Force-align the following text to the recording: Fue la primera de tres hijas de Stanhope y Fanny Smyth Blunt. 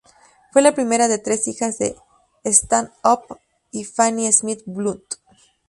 Fue 0.51 0.63
la 0.63 0.73
primera 0.73 1.07
de 1.07 1.19
tres 1.19 1.47
hijas 1.47 1.77
de 1.77 1.95
Stanhope 2.43 3.35
y 3.69 3.83
Fanny 3.83 4.31
Smyth 4.31 4.63
Blunt. 4.65 5.15